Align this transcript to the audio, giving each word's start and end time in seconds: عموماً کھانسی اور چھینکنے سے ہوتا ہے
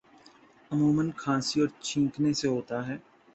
عموماً 0.71 1.09
کھانسی 1.17 1.61
اور 1.61 1.69
چھینکنے 1.81 2.33
سے 2.33 2.47
ہوتا 2.47 2.87
ہے 2.87 2.97